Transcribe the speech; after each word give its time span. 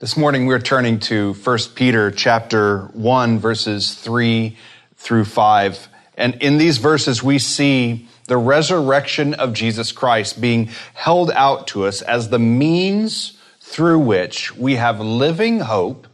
This 0.00 0.16
morning 0.16 0.46
we're 0.46 0.60
turning 0.60 0.98
to 1.00 1.34
1 1.34 1.58
Peter 1.74 2.10
chapter 2.10 2.86
1 2.94 3.38
verses 3.38 3.92
3 3.92 4.56
through 4.96 5.26
5. 5.26 5.88
And 6.16 6.36
in 6.36 6.56
these 6.56 6.78
verses 6.78 7.22
we 7.22 7.38
see 7.38 8.08
the 8.26 8.38
resurrection 8.38 9.34
of 9.34 9.52
Jesus 9.52 9.92
Christ 9.92 10.40
being 10.40 10.70
held 10.94 11.30
out 11.32 11.66
to 11.66 11.84
us 11.84 12.00
as 12.00 12.30
the 12.30 12.38
means 12.38 13.36
through 13.60 13.98
which 13.98 14.56
we 14.56 14.76
have 14.76 15.00
living 15.00 15.60
hope 15.60 16.06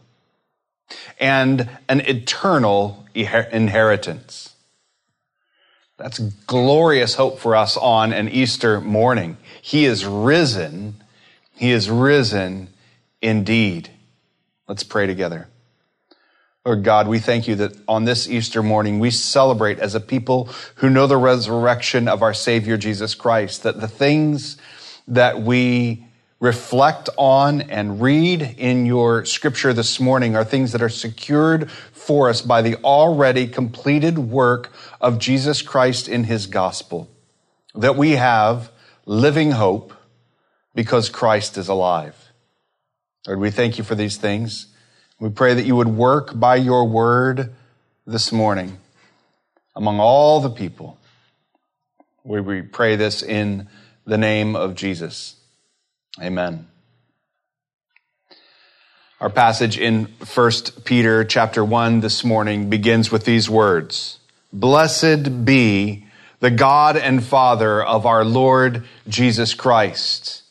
and 1.20 1.70
an 1.88 2.00
eternal 2.00 3.06
inheritance. 3.14 4.52
That's 5.96 6.18
glorious 6.18 7.14
hope 7.14 7.38
for 7.38 7.54
us 7.54 7.76
on 7.76 8.12
an 8.12 8.28
Easter 8.30 8.80
morning. 8.80 9.36
He 9.62 9.84
is 9.84 10.04
risen. 10.04 11.04
He 11.54 11.70
is 11.70 11.88
risen 11.88 12.70
indeed. 13.20 13.90
Let's 14.68 14.82
pray 14.82 15.06
together. 15.06 15.48
Lord 16.64 16.82
God, 16.82 17.06
we 17.06 17.20
thank 17.20 17.46
you 17.46 17.54
that 17.56 17.76
on 17.86 18.06
this 18.06 18.28
Easter 18.28 18.60
morning 18.60 18.98
we 18.98 19.12
celebrate 19.12 19.78
as 19.78 19.94
a 19.94 20.00
people 20.00 20.48
who 20.76 20.90
know 20.90 21.06
the 21.06 21.16
resurrection 21.16 22.08
of 22.08 22.22
our 22.22 22.34
Savior 22.34 22.76
Jesus 22.76 23.14
Christ, 23.14 23.62
that 23.62 23.80
the 23.80 23.86
things 23.86 24.56
that 25.06 25.40
we 25.40 26.04
reflect 26.40 27.08
on 27.16 27.62
and 27.62 28.02
read 28.02 28.42
in 28.58 28.84
your 28.84 29.24
scripture 29.24 29.72
this 29.72 30.00
morning 30.00 30.34
are 30.34 30.44
things 30.44 30.72
that 30.72 30.82
are 30.82 30.88
secured 30.88 31.70
for 31.70 32.28
us 32.28 32.42
by 32.42 32.62
the 32.62 32.74
already 32.76 33.46
completed 33.46 34.18
work 34.18 34.72
of 35.00 35.18
Jesus 35.18 35.62
Christ 35.62 36.08
in 36.08 36.24
his 36.24 36.46
gospel. 36.46 37.08
That 37.74 37.96
we 37.96 38.12
have 38.12 38.70
living 39.06 39.52
hope 39.52 39.92
because 40.74 41.08
Christ 41.08 41.56
is 41.56 41.68
alive. 41.68 42.25
Lord, 43.26 43.40
we 43.40 43.50
thank 43.50 43.76
you 43.76 43.84
for 43.84 43.96
these 43.96 44.16
things. 44.16 44.66
We 45.18 45.30
pray 45.30 45.54
that 45.54 45.66
you 45.66 45.74
would 45.74 45.88
work 45.88 46.38
by 46.38 46.56
your 46.56 46.86
word 46.86 47.54
this 48.06 48.30
morning 48.30 48.78
among 49.74 49.98
all 49.98 50.40
the 50.40 50.50
people. 50.50 50.98
We, 52.22 52.62
pray 52.62 52.96
this 52.96 53.22
in 53.22 53.68
the 54.04 54.18
name 54.18 54.54
of 54.54 54.74
Jesus. 54.74 55.36
Amen. 56.20 56.66
Our 59.20 59.30
passage 59.30 59.78
in 59.78 60.04
1 60.04 60.52
Peter 60.84 61.24
chapter 61.24 61.64
1 61.64 62.00
this 62.00 62.22
morning 62.22 62.70
begins 62.70 63.10
with 63.10 63.24
these 63.24 63.50
words. 63.50 64.18
Blessed 64.52 65.44
be 65.44 66.04
the 66.40 66.50
God 66.50 66.96
and 66.96 67.24
Father 67.24 67.82
of 67.82 68.06
our 68.06 68.24
Lord 68.24 68.84
Jesus 69.08 69.54
Christ. 69.54 70.42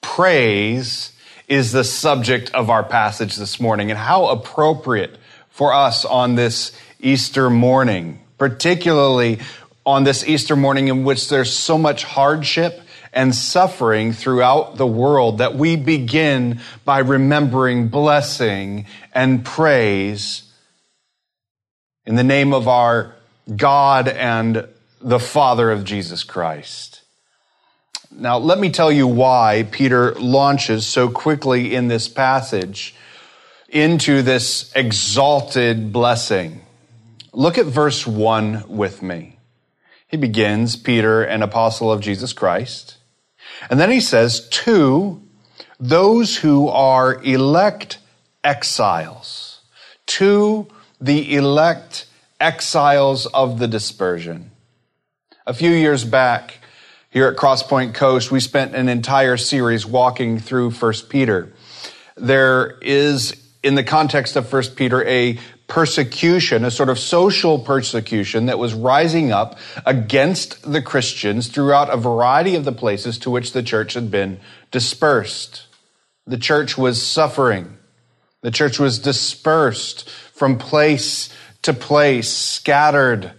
Praise 0.00 1.11
is 1.52 1.70
the 1.70 1.84
subject 1.84 2.50
of 2.54 2.70
our 2.70 2.82
passage 2.82 3.36
this 3.36 3.60
morning 3.60 3.90
and 3.90 3.98
how 3.98 4.28
appropriate 4.28 5.14
for 5.50 5.74
us 5.74 6.06
on 6.06 6.34
this 6.34 6.72
Easter 6.98 7.50
morning, 7.50 8.18
particularly 8.38 9.38
on 9.84 10.02
this 10.04 10.26
Easter 10.26 10.56
morning 10.56 10.88
in 10.88 11.04
which 11.04 11.28
there's 11.28 11.52
so 11.52 11.76
much 11.76 12.04
hardship 12.04 12.80
and 13.12 13.34
suffering 13.34 14.14
throughout 14.14 14.78
the 14.78 14.86
world 14.86 15.38
that 15.38 15.54
we 15.54 15.76
begin 15.76 16.58
by 16.86 17.00
remembering 17.00 17.88
blessing 17.88 18.86
and 19.12 19.44
praise 19.44 20.50
in 22.06 22.14
the 22.14 22.24
name 22.24 22.54
of 22.54 22.66
our 22.66 23.14
God 23.54 24.08
and 24.08 24.66
the 25.02 25.20
Father 25.20 25.70
of 25.70 25.84
Jesus 25.84 26.24
Christ. 26.24 27.01
Now, 28.14 28.38
let 28.38 28.58
me 28.58 28.70
tell 28.70 28.92
you 28.92 29.06
why 29.06 29.66
Peter 29.70 30.14
launches 30.14 30.86
so 30.86 31.08
quickly 31.08 31.74
in 31.74 31.88
this 31.88 32.08
passage 32.08 32.94
into 33.68 34.22
this 34.22 34.70
exalted 34.76 35.92
blessing. 35.92 36.60
Look 37.32 37.56
at 37.56 37.66
verse 37.66 38.06
1 38.06 38.64
with 38.68 39.02
me. 39.02 39.38
He 40.06 40.18
begins, 40.18 40.76
Peter, 40.76 41.22
an 41.22 41.42
apostle 41.42 41.90
of 41.90 42.02
Jesus 42.02 42.34
Christ. 42.34 42.98
And 43.70 43.80
then 43.80 43.90
he 43.90 44.00
says, 44.00 44.46
to 44.50 45.22
those 45.80 46.36
who 46.36 46.68
are 46.68 47.20
elect 47.24 47.98
exiles, 48.44 49.62
to 50.06 50.68
the 51.00 51.34
elect 51.34 52.06
exiles 52.38 53.24
of 53.26 53.58
the 53.58 53.68
dispersion. 53.68 54.50
A 55.46 55.54
few 55.54 55.70
years 55.70 56.04
back, 56.04 56.58
here 57.12 57.28
at 57.28 57.36
Crosspoint 57.36 57.92
Coast, 57.92 58.30
we 58.30 58.40
spent 58.40 58.74
an 58.74 58.88
entire 58.88 59.36
series 59.36 59.84
walking 59.84 60.38
through 60.38 60.70
1 60.70 60.92
Peter. 61.10 61.52
There 62.16 62.78
is, 62.80 63.36
in 63.62 63.74
the 63.74 63.84
context 63.84 64.34
of 64.34 64.50
1 64.50 64.62
Peter, 64.76 65.06
a 65.06 65.38
persecution, 65.68 66.64
a 66.64 66.70
sort 66.70 66.88
of 66.88 66.98
social 66.98 67.58
persecution 67.58 68.46
that 68.46 68.58
was 68.58 68.72
rising 68.72 69.30
up 69.30 69.58
against 69.84 70.70
the 70.70 70.80
Christians 70.80 71.48
throughout 71.48 71.92
a 71.92 71.98
variety 71.98 72.54
of 72.54 72.64
the 72.64 72.72
places 72.72 73.18
to 73.18 73.30
which 73.30 73.52
the 73.52 73.62
church 73.62 73.92
had 73.92 74.10
been 74.10 74.40
dispersed. 74.70 75.66
The 76.26 76.38
church 76.38 76.78
was 76.78 77.06
suffering. 77.06 77.76
The 78.40 78.50
church 78.50 78.78
was 78.78 78.98
dispersed 78.98 80.08
from 80.08 80.56
place 80.56 81.28
to 81.60 81.74
place, 81.74 82.30
scattered 82.30 83.32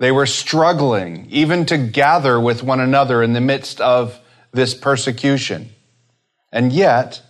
they 0.00 0.10
were 0.10 0.26
struggling 0.26 1.26
even 1.28 1.66
to 1.66 1.76
gather 1.76 2.40
with 2.40 2.62
one 2.62 2.80
another 2.80 3.22
in 3.22 3.34
the 3.34 3.40
midst 3.40 3.82
of 3.82 4.18
this 4.50 4.72
persecution. 4.72 5.68
And 6.50 6.72
yet, 6.72 7.20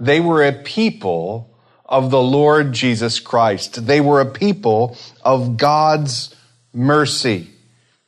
they 0.00 0.18
were 0.18 0.42
a 0.42 0.52
people 0.52 1.54
of 1.84 2.10
the 2.10 2.20
Lord 2.20 2.72
Jesus 2.72 3.20
Christ. 3.20 3.86
They 3.86 4.00
were 4.00 4.22
a 4.22 4.26
people 4.26 4.96
of 5.22 5.58
God's 5.58 6.34
mercy. 6.72 7.50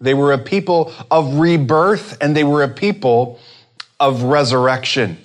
They 0.01 0.15
were 0.15 0.33
a 0.33 0.39
people 0.39 0.93
of 1.11 1.35
rebirth 1.35 2.17
and 2.23 2.35
they 2.35 2.45
were 2.45 2.63
a 2.63 2.69
people 2.69 3.39
of 4.01 4.23
resurrection. 4.23 5.19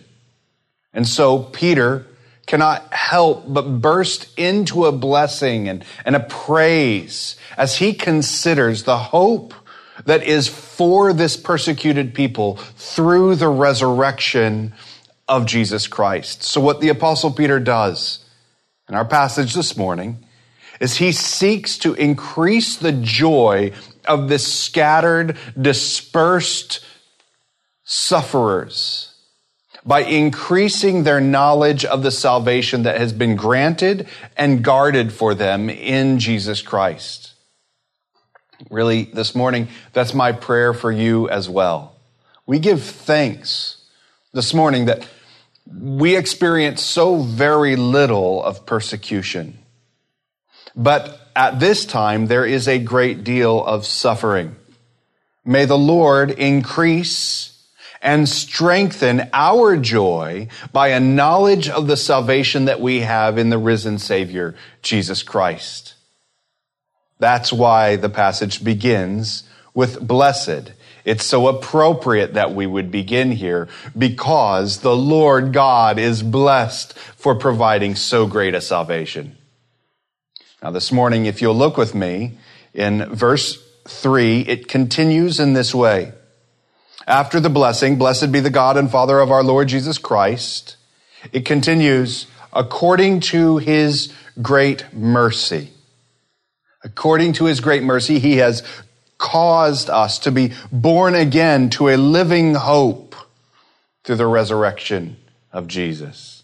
And 0.94 1.08
so 1.08 1.40
Peter 1.40 2.06
cannot 2.46 2.92
help 2.94 3.46
but 3.48 3.82
burst 3.82 4.28
into 4.38 4.86
a 4.86 4.92
blessing 4.92 5.70
and, 5.70 5.86
and 6.06 6.16
a 6.16 6.20
praise 6.20 7.38
as 7.58 7.78
he 7.78 7.94
considers 7.94 8.84
the 8.84 8.98
hope 8.98 9.54
that 10.06 10.24
is 10.24 10.48
for 10.48 11.14
this 11.14 11.38
persecuted 11.38 12.14
people 12.14 12.58
through 12.58 13.36
the 13.36 13.48
resurrection 13.48 14.74
of 15.28 15.46
Jesus 15.46 15.88
Christ. 15.88 16.44
So 16.44 16.60
what 16.60 16.82
the 16.82 16.90
apostle 16.90 17.32
Peter 17.32 17.60
does 17.60 18.26
in 18.90 18.96
our 18.96 19.06
passage 19.06 19.54
this 19.54 19.78
morning 19.78 20.26
is 20.82 20.98
he 20.98 21.12
seeks 21.14 21.78
to 21.78 21.94
increase 21.94 22.76
the 22.76 22.92
joy 22.92 23.72
of 24.06 24.28
this 24.28 24.52
scattered, 24.52 25.38
dispersed 25.60 26.84
sufferers 27.86 29.13
by 29.86 30.02
increasing 30.02 31.04
their 31.04 31.20
knowledge 31.20 31.84
of 31.84 32.04
the 32.04 32.12
salvation 32.12 32.84
that 32.84 33.00
has 33.00 33.12
been 33.12 33.36
granted 33.36 34.08
and 34.38 34.64
guarded 34.64 35.12
for 35.12 35.36
them 35.36 35.70
in 35.70 36.20
Jesus 36.20 36.62
Christ. 36.62 37.34
Really, 38.70 39.04
this 39.04 39.36
morning, 39.36 39.68
that's 39.92 40.14
my 40.14 40.32
prayer 40.32 40.74
for 40.74 40.92
you 40.92 41.28
as 41.30 41.50
well. 41.50 41.96
We 42.46 42.60
give 42.60 42.82
thanks 42.82 43.84
this 44.34 44.54
morning 44.54 44.86
that 44.86 45.08
we 45.72 46.16
experience 46.16 46.82
so 46.82 47.22
very 47.22 47.76
little 47.76 48.44
of 48.44 48.66
persecution. 48.66 49.58
But 50.76 51.20
at 51.36 51.60
this 51.60 51.86
time, 51.86 52.28
there 52.28 52.46
is 52.46 52.68
a 52.68 52.80
great 52.80 53.24
deal 53.24 53.64
of 53.64 53.86
suffering. 53.86 54.56
May 55.46 55.66
the 55.66 55.78
Lord 55.78 56.32
increase 56.32 57.53
and 58.04 58.28
strengthen 58.28 59.30
our 59.32 59.78
joy 59.78 60.50
by 60.74 60.90
a 60.90 61.00
knowledge 61.00 61.70
of 61.70 61.88
the 61.88 61.98
salvation 61.98 62.66
that 62.66 62.82
we 62.82 63.00
have 63.00 63.38
in 63.38 63.50
the 63.50 63.58
risen 63.58 63.98
Savior, 63.98 64.54
Jesus 64.82 65.24
Christ. 65.24 65.96
That's 67.18 67.54
why 67.54 67.96
the 67.96 68.10
passage 68.10 68.62
begins 68.62 69.46
with 69.74 70.06
blessed. 70.06 70.74
It's 71.06 71.24
so 71.24 71.48
appropriate 71.48 72.34
that 72.34 72.54
we 72.54 72.68
would 72.68 72.92
begin 72.92 73.32
here 73.32 73.70
because 73.98 74.80
the 74.80 74.96
Lord 74.96 75.54
God 75.54 75.98
is 75.98 76.22
blessed 76.22 76.94
for 76.98 77.36
providing 77.36 77.96
so 77.96 78.28
great 78.28 78.54
a 78.54 78.62
salvation. 78.62 79.38
Now, 80.62 80.72
this 80.72 80.92
morning, 80.92 81.26
if 81.26 81.42
you'll 81.42 81.56
look 81.56 81.78
with 81.78 81.96
me 81.96 82.38
in 82.74 83.06
verse 83.14 83.62
3, 83.88 84.42
it 84.42 84.68
continues 84.68 85.40
in 85.40 85.54
this 85.54 85.74
way. 85.74 86.14
After 87.06 87.40
the 87.40 87.50
blessing, 87.50 87.98
blessed 87.98 88.32
be 88.32 88.40
the 88.40 88.50
God 88.50 88.78
and 88.78 88.90
Father 88.90 89.20
of 89.20 89.32
our 89.32 89.44
Lord 89.44 89.68
Jesus 89.68 89.98
Christ, 89.98 90.78
it 91.32 91.46
continues, 91.46 92.28
according 92.54 93.20
to 93.22 93.58
his 93.58 94.14
great 94.42 94.94
mercy. 94.94 95.72
According 96.84 97.34
to 97.34 97.46
his 97.46 97.60
great 97.60 97.84
mercy, 97.84 98.20
he 98.20 98.38
has 98.38 98.64
caused 99.18 99.90
us 99.90 100.20
to 100.20 100.32
be 100.32 100.54
born 100.72 101.16
again 101.16 101.70
to 101.72 101.90
a 101.90 101.98
living 101.98 102.56
hope 102.56 103.16
through 104.04 104.18
the 104.18 104.28
resurrection 104.28 105.18
of 105.52 105.68
Jesus. 105.68 106.44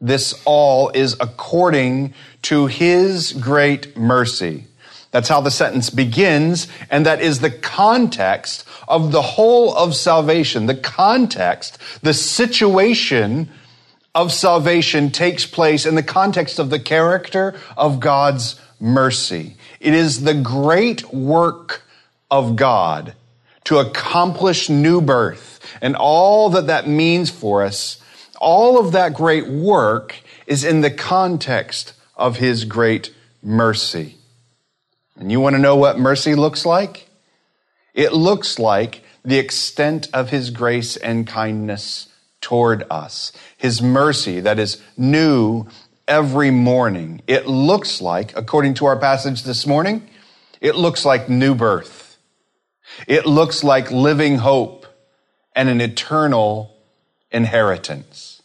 This 0.00 0.40
all 0.44 0.90
is 0.90 1.16
according 1.20 2.14
to 2.42 2.66
his 2.66 3.32
great 3.32 3.96
mercy. 3.96 4.66
That's 5.10 5.28
how 5.28 5.40
the 5.40 5.50
sentence 5.50 5.90
begins, 5.90 6.68
and 6.90 7.06
that 7.06 7.20
is 7.20 7.38
the 7.38 7.50
context 7.50 8.64
of 8.88 9.12
the 9.12 9.22
whole 9.22 9.74
of 9.74 9.94
salvation. 9.94 10.66
The 10.66 10.74
context, 10.74 11.78
the 12.02 12.14
situation 12.14 13.48
of 14.14 14.32
salvation 14.32 15.10
takes 15.10 15.44
place 15.44 15.86
in 15.86 15.94
the 15.94 16.02
context 16.02 16.58
of 16.58 16.70
the 16.70 16.78
character 16.78 17.54
of 17.76 18.00
God's 18.00 18.60
mercy. 18.78 19.56
It 19.80 19.94
is 19.94 20.22
the 20.24 20.34
great 20.34 21.12
work 21.12 21.82
of 22.30 22.56
God 22.56 23.14
to 23.64 23.78
accomplish 23.78 24.68
new 24.68 25.00
birth 25.00 25.60
and 25.80 25.96
all 25.96 26.50
that 26.50 26.66
that 26.68 26.88
means 26.88 27.30
for 27.30 27.62
us. 27.62 28.00
All 28.40 28.78
of 28.78 28.92
that 28.92 29.14
great 29.14 29.48
work 29.48 30.16
is 30.46 30.64
in 30.64 30.82
the 30.82 30.90
context 30.90 31.94
of 32.16 32.36
His 32.36 32.64
great 32.64 33.12
mercy. 33.42 34.16
And 35.16 35.30
you 35.30 35.40
want 35.40 35.54
to 35.54 35.62
know 35.62 35.76
what 35.76 35.98
mercy 35.98 36.34
looks 36.34 36.66
like? 36.66 37.08
It 37.94 38.12
looks 38.12 38.58
like 38.58 39.02
the 39.24 39.38
extent 39.38 40.08
of 40.12 40.30
His 40.30 40.50
grace 40.50 40.96
and 40.96 41.26
kindness 41.26 42.08
toward 42.40 42.84
us. 42.90 43.32
His 43.56 43.80
mercy 43.80 44.40
that 44.40 44.58
is 44.58 44.82
new 44.96 45.66
every 46.06 46.50
morning. 46.50 47.22
It 47.26 47.46
looks 47.46 48.02
like, 48.02 48.36
according 48.36 48.74
to 48.74 48.86
our 48.86 48.98
passage 48.98 49.44
this 49.44 49.66
morning, 49.66 50.08
it 50.60 50.76
looks 50.76 51.04
like 51.04 51.28
new 51.28 51.54
birth. 51.54 52.18
It 53.06 53.26
looks 53.26 53.64
like 53.64 53.90
living 53.90 54.36
hope 54.36 54.86
and 55.56 55.68
an 55.68 55.80
eternal 55.80 56.76
inheritance. 57.30 58.42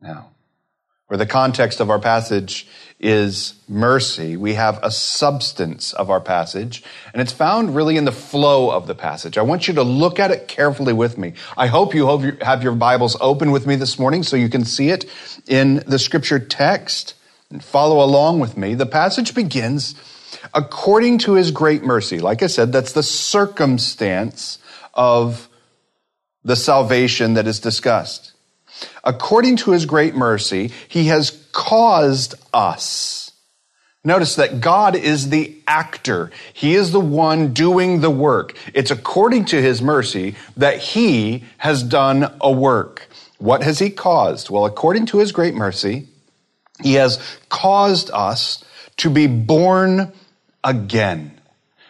Now, 0.00 0.30
where 1.06 1.18
the 1.18 1.26
context 1.26 1.80
of 1.80 1.90
our 1.90 1.98
passage 1.98 2.66
is 3.04 3.54
mercy, 3.68 4.34
we 4.34 4.54
have 4.54 4.80
a 4.82 4.90
substance 4.90 5.92
of 5.92 6.08
our 6.08 6.22
passage, 6.22 6.82
and 7.12 7.20
it's 7.20 7.32
found 7.32 7.76
really 7.76 7.98
in 7.98 8.06
the 8.06 8.12
flow 8.12 8.70
of 8.70 8.86
the 8.86 8.94
passage. 8.94 9.36
I 9.36 9.42
want 9.42 9.68
you 9.68 9.74
to 9.74 9.82
look 9.82 10.18
at 10.18 10.30
it 10.30 10.48
carefully 10.48 10.94
with 10.94 11.18
me. 11.18 11.34
I 11.54 11.66
hope 11.66 11.94
you 11.94 12.06
have 12.40 12.62
your 12.62 12.74
Bibles 12.74 13.14
open 13.20 13.50
with 13.50 13.66
me 13.66 13.76
this 13.76 13.98
morning 13.98 14.22
so 14.22 14.36
you 14.36 14.48
can 14.48 14.64
see 14.64 14.88
it 14.88 15.04
in 15.46 15.84
the 15.86 15.98
scripture 15.98 16.38
text 16.38 17.14
and 17.50 17.62
follow 17.62 18.02
along 18.02 18.40
with 18.40 18.56
me. 18.56 18.74
The 18.74 18.86
passage 18.86 19.34
begins 19.34 19.94
according 20.54 21.18
to 21.18 21.34
his 21.34 21.50
great 21.50 21.82
mercy. 21.82 22.20
Like 22.20 22.42
I 22.42 22.46
said, 22.46 22.72
that's 22.72 22.92
the 22.92 23.02
circumstance 23.02 24.58
of 24.94 25.50
the 26.42 26.56
salvation 26.56 27.34
that 27.34 27.46
is 27.46 27.60
discussed. 27.60 28.32
According 29.04 29.56
to 29.58 29.72
his 29.72 29.84
great 29.84 30.14
mercy, 30.14 30.72
he 30.88 31.08
has 31.08 31.43
caused 31.54 32.34
us. 32.52 33.30
Notice 34.06 34.34
that 34.36 34.60
God 34.60 34.96
is 34.96 35.30
the 35.30 35.56
actor. 35.66 36.30
He 36.52 36.74
is 36.74 36.92
the 36.92 37.00
one 37.00 37.54
doing 37.54 38.02
the 38.02 38.10
work. 38.10 38.54
It's 38.74 38.90
according 38.90 39.46
to 39.46 39.62
his 39.62 39.80
mercy 39.80 40.34
that 40.58 40.78
he 40.78 41.44
has 41.56 41.82
done 41.82 42.30
a 42.42 42.52
work. 42.52 43.08
What 43.38 43.62
has 43.62 43.78
he 43.78 43.88
caused? 43.88 44.50
Well, 44.50 44.66
according 44.66 45.06
to 45.06 45.18
his 45.18 45.32
great 45.32 45.54
mercy, 45.54 46.06
he 46.82 46.94
has 46.94 47.18
caused 47.48 48.10
us 48.10 48.62
to 48.98 49.08
be 49.08 49.26
born 49.26 50.12
again. 50.62 51.40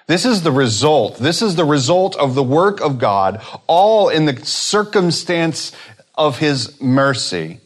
This 0.06 0.24
is 0.24 0.42
the 0.42 0.52
result. 0.52 1.16
This 1.16 1.42
is 1.42 1.56
the 1.56 1.64
result 1.64 2.14
of 2.16 2.34
the 2.34 2.42
work 2.42 2.80
of 2.80 2.98
God, 2.98 3.42
all 3.66 4.08
in 4.08 4.26
the 4.26 4.44
circumstance 4.44 5.72
of 6.14 6.38
his 6.38 6.80
mercy, 6.80 7.60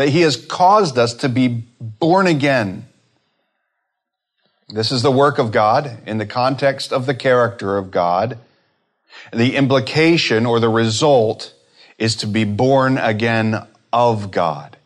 that 0.00 0.08
he 0.08 0.22
has 0.22 0.34
caused 0.34 0.96
us 0.96 1.12
to 1.12 1.28
be 1.28 1.62
born 1.78 2.26
again. 2.26 2.86
This 4.70 4.92
is 4.92 5.02
the 5.02 5.12
work 5.12 5.36
of 5.36 5.52
God 5.52 5.98
in 6.06 6.16
the 6.16 6.24
context 6.24 6.90
of 6.90 7.04
the 7.04 7.14
character 7.14 7.76
of 7.76 7.90
God. 7.90 8.38
The 9.30 9.56
implication 9.56 10.46
or 10.46 10.58
the 10.58 10.70
result 10.70 11.52
is 11.98 12.16
to 12.16 12.26
be 12.26 12.44
born 12.44 12.96
again 12.96 13.66
of 13.92 14.30
God. 14.30 14.78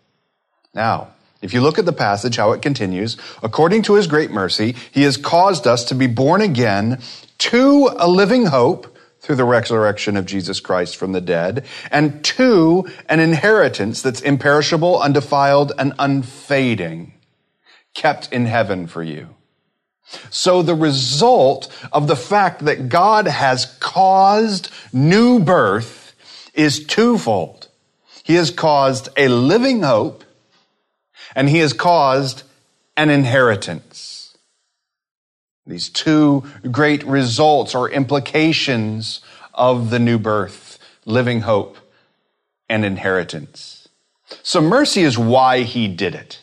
Now, 0.75 1.11
if 1.41 1.55
you 1.55 1.61
look 1.61 1.79
at 1.79 1.87
the 1.87 1.93
passage, 1.93 2.35
how 2.35 2.51
it 2.51 2.61
continues, 2.61 3.17
according 3.41 3.83
to 3.83 3.95
his 3.95 4.09
great 4.09 4.33
mercy, 4.33 4.75
he 4.91 5.05
has 5.05 5.17
caused 5.17 5.65
us 5.65 5.85
to 5.85 5.95
be 5.95 6.09
born 6.09 6.41
again 6.41 7.01
to 7.39 7.89
a 7.99 8.09
living 8.09 8.47
hope 8.47 8.94
through 9.25 9.37
the 9.37 9.45
resurrection 9.45 10.19
of 10.19 10.27
Jesus 10.27 10.61
Christ 10.61 10.97
from 10.97 11.13
the 11.13 11.21
dead, 11.21 11.65
and 11.91 12.23
two, 12.23 12.87
an 13.09 13.21
inheritance 13.21 14.03
that's 14.03 14.21
imperishable, 14.21 15.01
undefiled, 15.01 15.73
and 15.79 15.95
unfading, 15.99 17.15
kept 17.95 18.31
in 18.31 18.45
heaven 18.45 18.87
for 18.87 19.03
you. 19.03 19.31
So 20.29 20.61
the 20.61 20.75
result 20.75 21.75
of 21.91 22.07
the 22.07 22.17
fact 22.17 22.67
that 22.67 22.91
God 22.91 23.27
has 23.27 23.65
caused 23.81 24.71
new 24.93 25.41
birth 25.41 26.15
is 26.53 26.85
twofold. 26.85 27.69
He 28.25 28.35
has 28.35 28.51
caused 28.51 29.09
a 29.17 29.29
living 29.29 29.83
hope, 29.83 30.23
and 31.35 31.49
he 31.49 31.61
has 31.61 31.73
caused 31.73 32.43
an 32.95 33.09
inheritance. 33.09 33.94
These 35.67 35.89
two 35.89 36.45
great 36.71 37.05
results 37.05 37.75
or 37.75 37.91
implications 37.91 39.21
of 39.55 39.91
the 39.91 39.99
new 39.99 40.19
birth, 40.19 40.79
living 41.07 41.41
hope 41.41 41.79
and 42.69 42.85
inheritance. 42.85 43.89
So 44.43 44.61
mercy 44.61 45.03
is 45.03 45.17
why 45.17 45.63
he 45.63 45.89
did 45.89 46.15
it. 46.15 46.41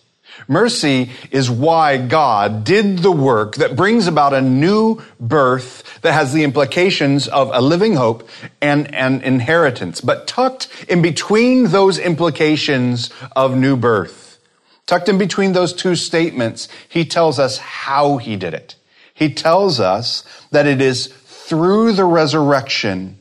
Mercy 0.47 1.12
is 1.29 1.51
why 1.51 1.97
God 1.97 2.63
did 2.63 3.00
the 3.00 3.12
work 3.12 3.56
that 3.56 3.75
brings 3.75 4.07
about 4.07 4.33
a 4.33 4.41
new 4.41 5.01
birth 5.19 6.01
that 6.01 6.13
has 6.13 6.33
the 6.33 6.44
implications 6.44 7.27
of 7.27 7.51
a 7.53 7.62
living 7.62 7.95
hope 7.95 8.27
and 8.59 8.94
an 8.95 9.21
inheritance. 9.21 10.01
But 10.01 10.27
tucked 10.27 10.67
in 10.89 11.01
between 11.01 11.65
those 11.65 12.00
implications 12.00 13.12
of 13.35 13.56
new 13.56 13.77
birth, 13.77 14.39
tucked 14.88 15.09
in 15.09 15.17
between 15.17 15.53
those 15.53 15.74
two 15.74 15.95
statements, 15.95 16.67
he 16.89 17.06
tells 17.06 17.38
us 17.38 17.57
how 17.59 18.17
he 18.17 18.35
did 18.35 18.53
it. 18.53 18.75
He 19.21 19.31
tells 19.31 19.79
us 19.79 20.23
that 20.50 20.65
it 20.65 20.81
is 20.81 21.06
through 21.06 21.91
the 21.91 22.06
resurrection 22.06 23.19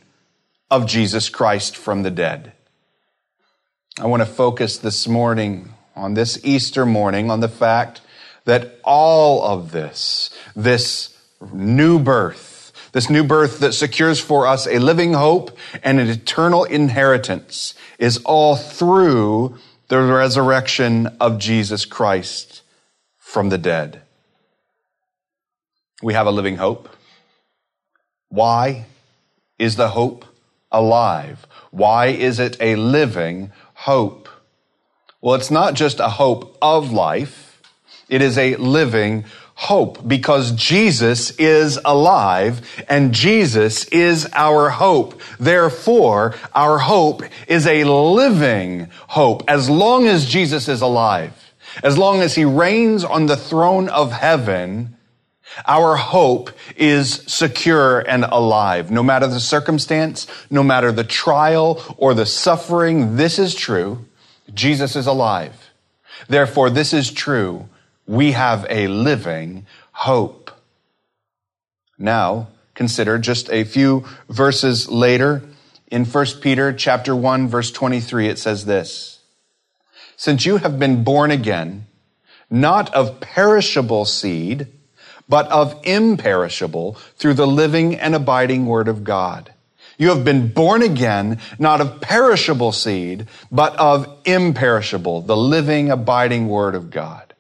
of 0.70 0.86
Jesus 0.86 1.28
Christ 1.28 1.76
from 1.76 2.04
the 2.04 2.10
dead. 2.10 2.52
I 4.00 4.06
want 4.06 4.22
to 4.22 4.26
focus 4.26 4.78
this 4.78 5.06
morning, 5.06 5.74
on 5.94 6.14
this 6.14 6.42
Easter 6.42 6.86
morning, 6.86 7.30
on 7.30 7.40
the 7.40 7.50
fact 7.50 8.00
that 8.46 8.80
all 8.82 9.42
of 9.42 9.72
this, 9.72 10.30
this 10.56 11.14
new 11.52 11.98
birth, 11.98 12.72
this 12.92 13.10
new 13.10 13.22
birth 13.22 13.58
that 13.58 13.74
secures 13.74 14.18
for 14.18 14.46
us 14.46 14.66
a 14.66 14.78
living 14.78 15.12
hope 15.12 15.54
and 15.82 16.00
an 16.00 16.08
eternal 16.08 16.64
inheritance, 16.64 17.74
is 17.98 18.16
all 18.24 18.56
through 18.56 19.58
the 19.88 20.00
resurrection 20.00 21.08
of 21.20 21.38
Jesus 21.38 21.84
Christ 21.84 22.62
from 23.18 23.50
the 23.50 23.58
dead. 23.58 24.00
We 26.02 26.14
have 26.14 26.26
a 26.26 26.30
living 26.30 26.56
hope. 26.56 26.88
Why 28.28 28.86
is 29.58 29.76
the 29.76 29.88
hope 29.88 30.24
alive? 30.72 31.46
Why 31.70 32.06
is 32.06 32.38
it 32.38 32.56
a 32.60 32.76
living 32.76 33.52
hope? 33.74 34.28
Well, 35.20 35.34
it's 35.34 35.50
not 35.50 35.74
just 35.74 36.00
a 36.00 36.08
hope 36.08 36.56
of 36.62 36.92
life. 36.92 37.60
It 38.08 38.22
is 38.22 38.38
a 38.38 38.56
living 38.56 39.24
hope 39.54 40.08
because 40.08 40.52
Jesus 40.52 41.32
is 41.32 41.78
alive 41.84 42.66
and 42.88 43.12
Jesus 43.12 43.84
is 43.88 44.26
our 44.32 44.70
hope. 44.70 45.20
Therefore, 45.38 46.34
our 46.54 46.78
hope 46.78 47.22
is 47.46 47.66
a 47.66 47.84
living 47.84 48.88
hope 49.08 49.44
as 49.46 49.68
long 49.68 50.06
as 50.06 50.26
Jesus 50.26 50.66
is 50.66 50.80
alive. 50.80 51.34
As 51.82 51.98
long 51.98 52.20
as 52.20 52.34
he 52.34 52.44
reigns 52.44 53.04
on 53.04 53.26
the 53.26 53.36
throne 53.36 53.90
of 53.90 54.12
heaven, 54.12 54.96
our 55.66 55.96
hope 55.96 56.50
is 56.76 57.22
secure 57.26 58.00
and 58.00 58.24
alive. 58.24 58.90
No 58.90 59.02
matter 59.02 59.26
the 59.26 59.40
circumstance, 59.40 60.26
no 60.50 60.62
matter 60.62 60.92
the 60.92 61.04
trial 61.04 61.82
or 61.96 62.14
the 62.14 62.26
suffering, 62.26 63.16
this 63.16 63.38
is 63.38 63.54
true. 63.54 64.04
Jesus 64.52 64.96
is 64.96 65.06
alive. 65.06 65.70
Therefore, 66.28 66.70
this 66.70 66.92
is 66.92 67.12
true. 67.12 67.68
We 68.06 68.32
have 68.32 68.66
a 68.68 68.88
living 68.88 69.66
hope. 69.92 70.50
Now, 71.98 72.48
consider 72.74 73.18
just 73.18 73.50
a 73.50 73.64
few 73.64 74.06
verses 74.28 74.88
later 74.88 75.42
in 75.90 76.04
1 76.04 76.26
Peter 76.40 76.72
chapter 76.72 77.14
1 77.14 77.48
verse 77.48 77.70
23 77.70 78.28
it 78.28 78.38
says 78.38 78.64
this: 78.64 79.20
Since 80.16 80.46
you 80.46 80.58
have 80.58 80.78
been 80.78 81.04
born 81.04 81.30
again, 81.30 81.86
not 82.48 82.92
of 82.94 83.20
perishable 83.20 84.04
seed, 84.04 84.68
but 85.30 85.46
of 85.50 85.80
imperishable 85.84 86.98
through 87.16 87.34
the 87.34 87.46
living 87.46 87.94
and 87.94 88.14
abiding 88.14 88.66
word 88.66 88.88
of 88.88 89.04
God. 89.04 89.54
You 90.00 90.08
have 90.08 90.24
been 90.24 90.48
born 90.48 90.80
again, 90.80 91.40
not 91.58 91.82
of 91.82 92.00
perishable 92.00 92.72
seed, 92.72 93.28
but 93.52 93.76
of 93.76 94.08
imperishable, 94.24 95.20
the 95.20 95.36
living, 95.36 95.90
abiding 95.90 96.48
Word 96.48 96.74
of 96.74 96.90
God. 96.90 97.34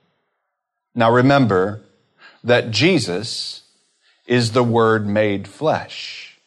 Now 0.94 1.10
remember 1.10 1.80
that 2.44 2.70
Jesus 2.70 3.62
is 4.26 4.52
the 4.52 4.62
Word 4.62 5.06
made 5.06 5.48
flesh. 5.48 6.38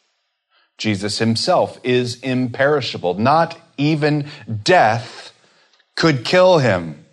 Jesus 0.78 1.18
himself 1.18 1.80
is 1.82 2.20
imperishable. 2.20 3.14
Not 3.14 3.58
even 3.76 4.28
death 4.62 5.32
could 5.96 6.24
kill 6.24 6.58
him. 6.58 7.04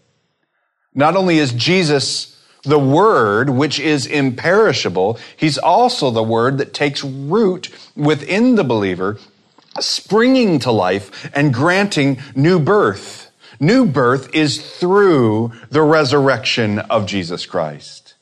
Not 0.93 1.15
only 1.15 1.39
is 1.39 1.53
Jesus 1.53 2.30
the 2.63 2.79
word, 2.79 3.49
which 3.49 3.79
is 3.79 4.05
imperishable, 4.05 5.19
he's 5.35 5.57
also 5.57 6.11
the 6.11 6.23
word 6.23 6.57
that 6.59 6.73
takes 6.73 7.03
root 7.03 7.69
within 7.95 8.55
the 8.55 8.63
believer, 8.63 9.17
springing 9.79 10.59
to 10.59 10.71
life 10.71 11.29
and 11.33 11.53
granting 11.53 12.21
new 12.35 12.59
birth. 12.59 13.31
New 13.59 13.85
birth 13.85 14.33
is 14.33 14.77
through 14.77 15.51
the 15.69 15.81
resurrection 15.81 16.79
of 16.79 17.05
Jesus 17.05 17.45
Christ. 17.45 18.15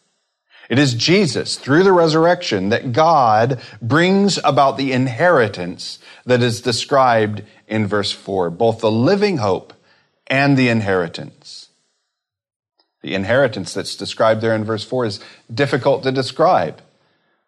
It 0.70 0.78
is 0.78 0.94
Jesus, 0.94 1.56
through 1.56 1.84
the 1.84 1.92
resurrection, 1.92 2.70
that 2.70 2.92
God 2.92 3.60
brings 3.82 4.38
about 4.44 4.78
the 4.78 4.92
inheritance 4.92 5.98
that 6.26 6.44
is 6.44 6.62
described 6.62 7.42
in 7.68 7.88
verse 7.88 8.12
4, 8.12 8.52
both 8.52 8.80
the 8.80 8.92
living 8.92 9.38
hope 9.38 9.74
and 10.28 10.56
the 10.56 10.70
inheritance. 10.70 11.59
The 13.02 13.16
inheritance 13.16 13.74
that's 13.74 13.96
described 13.96 14.42
there 14.42 14.56
in 14.56 14.66
verse 14.66 14.84
4 14.84 15.06
is 15.06 15.20
difficult 15.54 16.04
to 16.04 16.12
describe. 16.12 16.82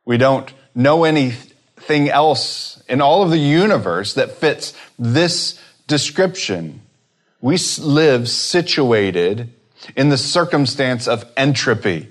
We 0.06 0.18
don't 0.18 0.52
know 0.74 1.04
anything 1.04 2.10
else 2.10 2.82
in 2.88 3.02
all 3.02 3.24
of 3.24 3.32
the 3.32 3.38
universe 3.38 4.14
that 4.14 4.32
fits 4.32 4.74
this 4.98 5.60
description. 5.88 6.82
We 7.42 7.58
live 7.80 8.30
situated 8.30 9.52
in 9.96 10.10
the 10.10 10.18
circumstance 10.18 11.08
of 11.08 11.30
entropy. 11.36 12.08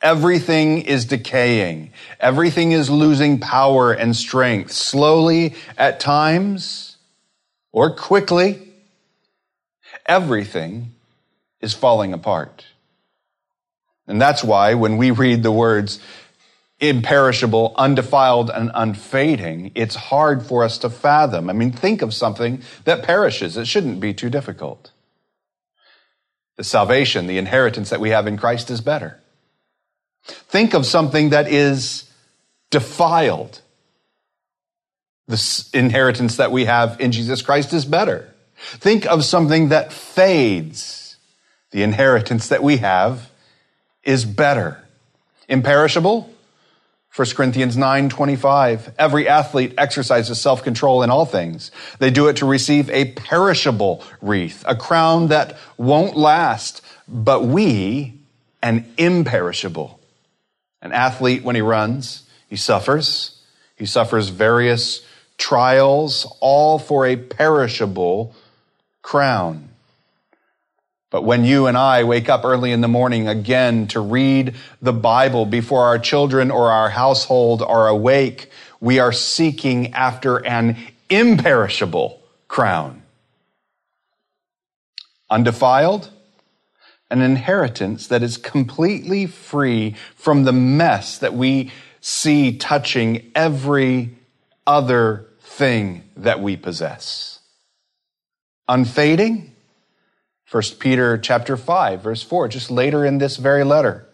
Everything 0.00 0.82
is 0.82 1.04
decaying. 1.04 1.92
Everything 2.18 2.72
is 2.72 2.90
losing 2.90 3.38
power 3.38 3.92
and 3.92 4.16
strength, 4.16 4.72
slowly 4.72 5.54
at 5.78 6.00
times 6.00 6.96
or 7.70 7.94
quickly. 7.94 8.72
Everything 10.06 10.92
is 11.60 11.72
falling 11.72 12.12
apart. 12.12 12.64
And 14.12 14.20
that's 14.20 14.44
why 14.44 14.74
when 14.74 14.98
we 14.98 15.10
read 15.10 15.42
the 15.42 15.50
words 15.50 15.98
imperishable, 16.80 17.74
undefiled, 17.78 18.50
and 18.50 18.70
unfading, 18.74 19.72
it's 19.74 19.94
hard 19.94 20.42
for 20.42 20.64
us 20.64 20.76
to 20.78 20.90
fathom. 20.90 21.48
I 21.48 21.54
mean, 21.54 21.72
think 21.72 22.02
of 22.02 22.12
something 22.12 22.60
that 22.84 23.04
perishes. 23.04 23.56
It 23.56 23.66
shouldn't 23.66 24.00
be 24.00 24.12
too 24.12 24.28
difficult. 24.28 24.90
The 26.58 26.62
salvation, 26.64 27.26
the 27.26 27.38
inheritance 27.38 27.88
that 27.88 28.00
we 28.00 28.10
have 28.10 28.26
in 28.26 28.36
Christ 28.36 28.70
is 28.70 28.82
better. 28.82 29.18
Think 30.24 30.74
of 30.74 30.84
something 30.84 31.30
that 31.30 31.50
is 31.50 32.04
defiled. 32.70 33.62
The 35.26 35.70
inheritance 35.72 36.36
that 36.36 36.52
we 36.52 36.66
have 36.66 37.00
in 37.00 37.12
Jesus 37.12 37.40
Christ 37.40 37.72
is 37.72 37.86
better. 37.86 38.28
Think 38.58 39.06
of 39.06 39.24
something 39.24 39.70
that 39.70 39.90
fades. 39.90 41.16
The 41.70 41.82
inheritance 41.82 42.48
that 42.48 42.62
we 42.62 42.76
have 42.76 43.31
is 44.04 44.24
better. 44.24 44.82
Imperishable? 45.48 46.32
1 47.14 47.28
Corinthians 47.34 47.76
9 47.76 48.08
25. 48.08 48.94
Every 48.98 49.28
athlete 49.28 49.74
exercises 49.76 50.40
self 50.40 50.62
control 50.62 51.02
in 51.02 51.10
all 51.10 51.26
things. 51.26 51.70
They 51.98 52.10
do 52.10 52.28
it 52.28 52.36
to 52.36 52.46
receive 52.46 52.88
a 52.88 53.12
perishable 53.12 54.02
wreath, 54.22 54.64
a 54.66 54.74
crown 54.74 55.28
that 55.28 55.58
won't 55.76 56.16
last, 56.16 56.80
but 57.06 57.44
we, 57.44 58.18
an 58.62 58.90
imperishable. 58.96 60.00
An 60.80 60.92
athlete, 60.92 61.44
when 61.44 61.54
he 61.54 61.62
runs, 61.62 62.22
he 62.48 62.56
suffers. 62.56 63.42
He 63.76 63.84
suffers 63.84 64.30
various 64.30 65.04
trials, 65.36 66.26
all 66.40 66.78
for 66.78 67.04
a 67.04 67.16
perishable 67.16 68.34
crown. 69.02 69.68
But 71.12 71.24
when 71.24 71.44
you 71.44 71.66
and 71.66 71.76
I 71.76 72.04
wake 72.04 72.30
up 72.30 72.42
early 72.42 72.72
in 72.72 72.80
the 72.80 72.88
morning 72.88 73.28
again 73.28 73.86
to 73.88 74.00
read 74.00 74.54
the 74.80 74.94
Bible 74.94 75.44
before 75.44 75.84
our 75.84 75.98
children 75.98 76.50
or 76.50 76.72
our 76.72 76.88
household 76.88 77.60
are 77.60 77.86
awake, 77.86 78.50
we 78.80 78.98
are 78.98 79.12
seeking 79.12 79.92
after 79.92 80.38
an 80.46 80.78
imperishable 81.10 82.18
crown. 82.48 83.02
Undefiled, 85.28 86.08
an 87.10 87.20
inheritance 87.20 88.06
that 88.06 88.22
is 88.22 88.38
completely 88.38 89.26
free 89.26 89.94
from 90.16 90.44
the 90.44 90.52
mess 90.52 91.18
that 91.18 91.34
we 91.34 91.70
see 92.00 92.56
touching 92.56 93.30
every 93.34 94.16
other 94.66 95.28
thing 95.40 96.08
that 96.16 96.40
we 96.40 96.56
possess. 96.56 97.40
Unfading, 98.66 99.51
1 100.52 100.62
Peter 100.78 101.16
chapter 101.16 101.56
5 101.56 102.02
verse 102.02 102.22
4, 102.22 102.48
just 102.48 102.70
later 102.70 103.06
in 103.06 103.16
this 103.16 103.38
very 103.38 103.64
letter. 103.64 104.06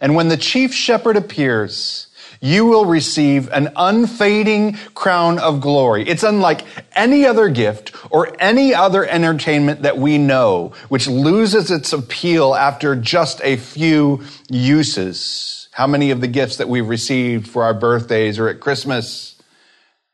And 0.00 0.14
when 0.14 0.28
the 0.28 0.38
chief 0.38 0.72
shepherd 0.72 1.18
appears, 1.18 2.06
you 2.40 2.64
will 2.64 2.86
receive 2.86 3.50
an 3.52 3.70
unfading 3.76 4.74
crown 4.94 5.38
of 5.38 5.60
glory. 5.60 6.08
It's 6.08 6.22
unlike 6.22 6.64
any 6.94 7.26
other 7.26 7.50
gift 7.50 7.92
or 8.10 8.34
any 8.40 8.74
other 8.74 9.04
entertainment 9.04 9.82
that 9.82 9.98
we 9.98 10.16
know, 10.16 10.72
which 10.88 11.06
loses 11.06 11.70
its 11.70 11.92
appeal 11.92 12.54
after 12.54 12.96
just 12.96 13.42
a 13.42 13.56
few 13.56 14.22
uses. 14.48 15.68
How 15.72 15.86
many 15.86 16.10
of 16.10 16.22
the 16.22 16.28
gifts 16.28 16.56
that 16.56 16.70
we've 16.70 16.88
received 16.88 17.46
for 17.46 17.64
our 17.64 17.74
birthdays 17.74 18.38
or 18.38 18.48
at 18.48 18.60
Christmas 18.60 19.36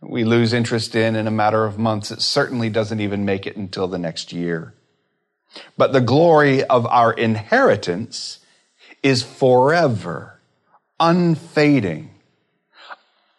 we 0.00 0.24
lose 0.24 0.52
interest 0.52 0.96
in 0.96 1.14
in 1.14 1.28
a 1.28 1.30
matter 1.30 1.64
of 1.64 1.78
months? 1.78 2.10
It 2.10 2.22
certainly 2.22 2.68
doesn't 2.68 3.00
even 3.00 3.24
make 3.24 3.46
it 3.46 3.56
until 3.56 3.86
the 3.86 3.98
next 3.98 4.32
year. 4.32 4.75
But 5.76 5.92
the 5.92 6.00
glory 6.00 6.64
of 6.64 6.86
our 6.86 7.12
inheritance 7.12 8.40
is 9.02 9.22
forever, 9.22 10.40
unfading. 10.98 12.10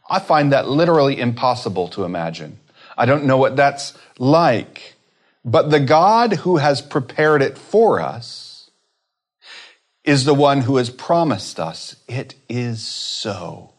I 0.10 0.20
find 0.20 0.52
that 0.52 0.68
literally 0.68 1.20
impossible 1.20 1.90
to 1.90 2.04
imagine. 2.04 2.60
I 2.98 3.06
don't 3.06 3.26
know 3.26 3.38
what 3.38 3.56
that's 3.56 3.98
like. 4.18 4.96
But 5.44 5.70
the 5.70 5.80
God 5.80 6.34
who 6.34 6.58
has 6.58 6.82
prepared 6.82 7.42
it 7.42 7.58
for 7.58 8.02
us 8.02 8.70
is 10.04 10.26
the 10.26 10.34
one 10.34 10.62
who 10.62 10.78
has 10.78 10.90
promised 10.90 11.60
us 11.60 11.98
it 12.08 12.36
is 12.48 12.82
so. 12.82 13.74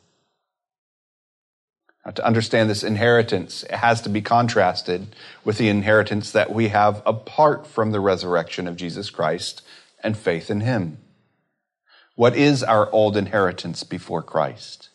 Now, 2.08 2.12
to 2.12 2.26
understand 2.26 2.70
this 2.70 2.84
inheritance, 2.84 3.64
it 3.64 3.72
has 3.72 4.00
to 4.00 4.08
be 4.08 4.22
contrasted 4.22 5.14
with 5.44 5.58
the 5.58 5.68
inheritance 5.68 6.32
that 6.32 6.50
we 6.50 6.68
have 6.68 7.02
apart 7.04 7.66
from 7.66 7.92
the 7.92 8.00
resurrection 8.00 8.66
of 8.66 8.76
Jesus 8.76 9.10
Christ 9.10 9.60
and 10.02 10.16
faith 10.16 10.50
in 10.50 10.62
Him. 10.62 10.96
What 12.14 12.34
is 12.34 12.64
our 12.64 12.90
old 12.92 13.14
inheritance 13.14 13.84
before 13.84 14.22
Christ? 14.22 14.88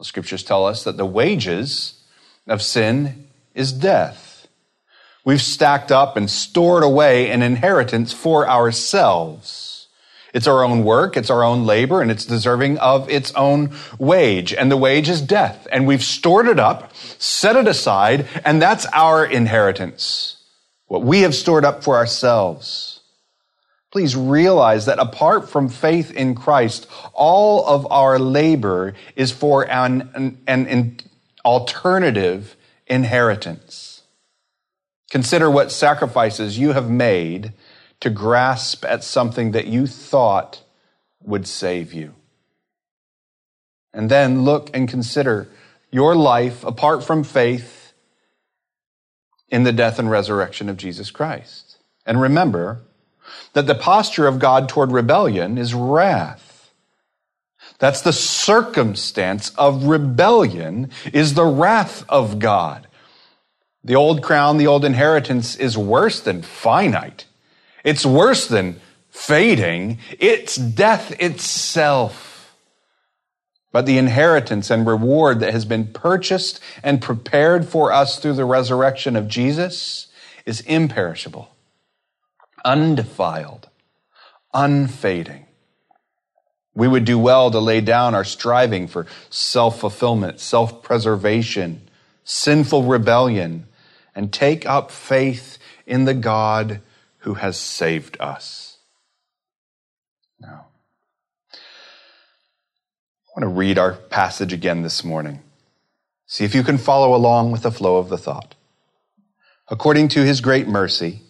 The 0.00 0.04
scriptures 0.04 0.42
tell 0.42 0.66
us 0.66 0.82
that 0.82 0.96
the 0.96 1.06
wages 1.06 2.02
of 2.48 2.62
sin 2.62 3.28
is 3.54 3.70
death. 3.70 4.48
We've 5.24 5.40
stacked 5.40 5.92
up 5.92 6.16
and 6.16 6.28
stored 6.28 6.82
away 6.82 7.30
an 7.30 7.42
inheritance 7.42 8.12
for 8.12 8.48
ourselves. 8.48 9.75
It's 10.36 10.46
our 10.46 10.62
own 10.62 10.84
work, 10.84 11.16
it's 11.16 11.30
our 11.30 11.42
own 11.42 11.64
labor, 11.64 12.02
and 12.02 12.10
it's 12.10 12.26
deserving 12.26 12.76
of 12.76 13.08
its 13.08 13.32
own 13.32 13.74
wage. 13.98 14.52
And 14.52 14.70
the 14.70 14.76
wage 14.76 15.08
is 15.08 15.22
death. 15.22 15.66
And 15.72 15.86
we've 15.86 16.02
stored 16.02 16.46
it 16.46 16.60
up, 16.60 16.94
set 16.94 17.56
it 17.56 17.66
aside, 17.66 18.28
and 18.44 18.60
that's 18.60 18.84
our 18.92 19.24
inheritance. 19.24 20.36
What 20.88 21.02
we 21.02 21.22
have 21.22 21.34
stored 21.34 21.64
up 21.64 21.82
for 21.82 21.96
ourselves. 21.96 23.00
Please 23.90 24.14
realize 24.14 24.84
that 24.84 24.98
apart 24.98 25.48
from 25.48 25.70
faith 25.70 26.10
in 26.10 26.34
Christ, 26.34 26.86
all 27.14 27.64
of 27.64 27.90
our 27.90 28.18
labor 28.18 28.92
is 29.16 29.32
for 29.32 29.66
an, 29.70 30.36
an, 30.46 30.66
an 30.66 30.98
alternative 31.46 32.56
inheritance. 32.86 34.02
Consider 35.08 35.50
what 35.50 35.72
sacrifices 35.72 36.58
you 36.58 36.72
have 36.72 36.90
made 36.90 37.54
to 38.00 38.10
grasp 38.10 38.84
at 38.84 39.04
something 39.04 39.52
that 39.52 39.66
you 39.66 39.86
thought 39.86 40.62
would 41.22 41.46
save 41.46 41.92
you. 41.92 42.14
And 43.92 44.10
then 44.10 44.42
look 44.42 44.70
and 44.74 44.88
consider 44.88 45.48
your 45.90 46.14
life 46.14 46.64
apart 46.64 47.02
from 47.02 47.24
faith 47.24 47.92
in 49.48 49.62
the 49.62 49.72
death 49.72 49.98
and 49.98 50.10
resurrection 50.10 50.68
of 50.68 50.76
Jesus 50.76 51.10
Christ. 51.10 51.78
And 52.04 52.20
remember 52.20 52.82
that 53.54 53.66
the 53.66 53.74
posture 53.74 54.26
of 54.26 54.38
God 54.38 54.68
toward 54.68 54.92
rebellion 54.92 55.56
is 55.58 55.74
wrath. 55.74 56.72
That's 57.78 58.02
the 58.02 58.12
circumstance 58.12 59.50
of 59.56 59.84
rebellion 59.84 60.90
is 61.12 61.34
the 61.34 61.44
wrath 61.44 62.04
of 62.08 62.38
God. 62.38 62.86
The 63.84 63.96
old 63.96 64.22
crown, 64.22 64.56
the 64.56 64.66
old 64.66 64.84
inheritance 64.84 65.56
is 65.56 65.78
worse 65.78 66.20
than 66.20 66.42
finite. 66.42 67.24
It's 67.86 68.04
worse 68.04 68.48
than 68.48 68.80
fading. 69.10 69.98
It's 70.18 70.56
death 70.56 71.12
itself. 71.20 72.52
But 73.70 73.86
the 73.86 73.96
inheritance 73.96 74.70
and 74.70 74.84
reward 74.84 75.38
that 75.38 75.52
has 75.52 75.64
been 75.64 75.86
purchased 75.92 76.58
and 76.82 77.00
prepared 77.00 77.68
for 77.68 77.92
us 77.92 78.18
through 78.18 78.32
the 78.32 78.44
resurrection 78.44 79.14
of 79.14 79.28
Jesus 79.28 80.08
is 80.44 80.62
imperishable, 80.62 81.54
undefiled, 82.64 83.68
unfading. 84.52 85.46
We 86.74 86.88
would 86.88 87.04
do 87.04 87.20
well 87.20 87.52
to 87.52 87.60
lay 87.60 87.80
down 87.80 88.16
our 88.16 88.24
striving 88.24 88.88
for 88.88 89.06
self 89.30 89.78
fulfillment, 89.78 90.40
self 90.40 90.82
preservation, 90.82 91.88
sinful 92.24 92.82
rebellion, 92.82 93.68
and 94.12 94.32
take 94.32 94.66
up 94.66 94.90
faith 94.90 95.58
in 95.86 96.04
the 96.04 96.14
God 96.14 96.80
who 97.26 97.34
has 97.34 97.56
saved 97.56 98.16
us. 98.20 98.78
Now, 100.38 100.66
I 101.52 101.56
want 103.36 103.42
to 103.42 103.48
read 103.48 103.78
our 103.78 103.94
passage 103.94 104.52
again 104.52 104.82
this 104.82 105.02
morning. 105.02 105.42
See 106.28 106.44
if 106.44 106.54
you 106.54 106.62
can 106.62 106.78
follow 106.78 107.16
along 107.16 107.50
with 107.50 107.62
the 107.62 107.72
flow 107.72 107.96
of 107.96 108.10
the 108.10 108.16
thought. 108.16 108.54
According 109.68 110.06
to 110.10 110.24
his 110.24 110.40
great 110.40 110.68
mercy, 110.68 111.22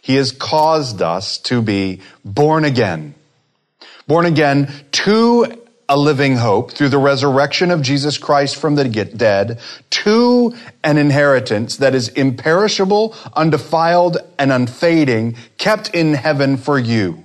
he 0.00 0.14
has 0.14 0.32
caused 0.32 1.02
us 1.02 1.36
to 1.40 1.60
be 1.60 2.00
born 2.24 2.64
again. 2.64 3.14
Born 4.06 4.24
again 4.24 4.72
to 4.92 5.62
a 5.90 5.98
living 5.98 6.36
hope 6.36 6.72
through 6.72 6.88
the 6.88 6.96
resurrection 6.96 7.70
of 7.70 7.82
Jesus 7.82 8.16
Christ 8.16 8.56
from 8.56 8.76
the 8.76 8.88
dead 8.88 9.60
to 9.90 10.54
an 10.82 10.96
inheritance 10.96 11.76
that 11.76 11.94
is 11.94 12.08
imperishable, 12.08 13.14
undefiled, 13.34 14.16
and 14.42 14.50
unfading, 14.50 15.36
kept 15.56 15.94
in 15.94 16.14
heaven 16.14 16.56
for 16.56 16.76
you. 16.76 17.24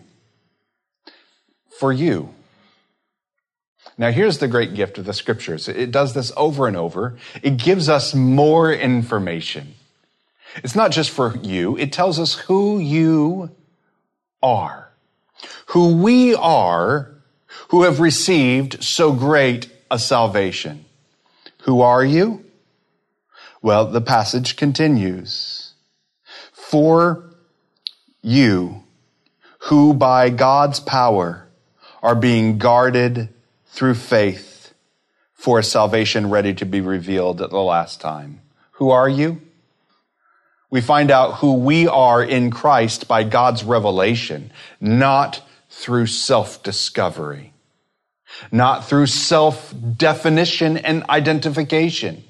For 1.80 1.92
you. 1.92 2.30
Now, 3.98 4.12
here's 4.12 4.38
the 4.38 4.48
great 4.48 4.76
gift 4.76 5.00
of 5.00 5.06
the 5.06 5.14
scriptures. 5.14 5.68
It 5.68 5.90
does 5.90 6.14
this 6.14 6.32
over 6.38 6.68
and 6.68 6.78
over. 6.78 7.18
It 7.42 7.58
gives 7.58 7.90
us 7.90 8.14
more 8.14 8.72
information. 8.72 9.74
It's 10.58 10.76
not 10.76 10.92
just 10.92 11.10
for 11.10 11.36
you, 11.38 11.76
it 11.78 11.92
tells 11.92 12.20
us 12.20 12.36
who 12.36 12.78
you 12.78 13.50
are, 14.44 14.90
who 15.68 15.98
we 15.98 16.36
are 16.36 17.18
who 17.70 17.84
have 17.84 18.00
received 18.00 18.84
so 18.84 19.12
great 19.12 19.70
a 19.90 19.98
salvation. 19.98 20.86
Who 21.64 21.82
are 21.82 22.06
you? 22.06 22.46
Well, 23.64 23.88
the 23.88 24.02
passage 24.02 24.56
continues. 24.56 25.57
For 26.70 27.24
you 28.22 28.84
who 29.60 29.94
by 29.94 30.30
God's 30.30 30.82
power 30.82 31.48
are 32.04 32.14
being 32.14 32.58
guarded 32.58 33.30
through 33.68 33.94
faith 33.94 34.74
for 35.34 35.62
salvation 35.62 36.30
ready 36.30 36.54
to 36.56 36.66
be 36.66 36.82
revealed 36.82 37.42
at 37.42 37.52
the 37.52 37.62
last 37.62 38.02
time. 38.02 38.42
Who 38.72 38.90
are 38.90 39.08
you? 39.08 39.42
We 40.70 40.82
find 40.82 41.10
out 41.10 41.36
who 41.36 41.54
we 41.54 41.88
are 41.88 42.22
in 42.22 42.52
Christ 42.52 43.08
by 43.08 43.24
God's 43.24 43.64
revelation, 43.64 44.52
not 44.82 45.42
through 45.70 46.08
self-discovery, 46.08 47.54
not 48.52 48.86
through 48.90 49.06
self-definition 49.06 50.80
and 50.80 51.06
identification. 51.10 52.26